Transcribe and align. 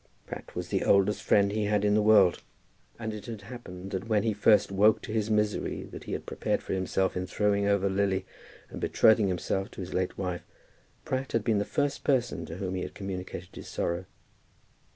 Pratt 0.25 0.55
was 0.55 0.69
the 0.69 0.83
oldest 0.83 1.21
friend 1.21 1.51
he 1.51 1.65
had 1.65 1.85
in 1.85 1.93
the 1.93 2.01
world, 2.01 2.41
and 2.97 3.13
it 3.13 3.27
had 3.27 3.41
happened 3.43 3.91
that 3.91 4.07
when 4.09 4.23
he 4.23 4.33
first 4.33 4.71
woke 4.71 4.99
to 5.03 5.13
the 5.13 5.31
misery 5.31 5.83
that 5.83 6.05
he 6.05 6.13
had 6.13 6.25
prepared 6.25 6.63
for 6.63 6.73
himself 6.73 7.15
in 7.15 7.27
throwing 7.27 7.67
over 7.67 7.87
Lily 7.87 8.25
and 8.71 8.81
betrothing 8.81 9.27
himself 9.27 9.69
to 9.69 9.79
his 9.81 9.93
late 9.93 10.17
wife, 10.17 10.41
Pratt 11.05 11.33
had 11.33 11.43
been 11.43 11.59
the 11.59 11.65
first 11.65 12.03
person 12.03 12.47
to 12.47 12.57
whom 12.57 12.73
he 12.73 12.81
had 12.81 12.95
communicated 12.95 13.53
his 13.55 13.67
sorrow. 13.67 14.05